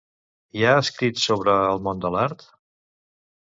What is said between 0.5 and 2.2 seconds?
I ha escrit sobre el món de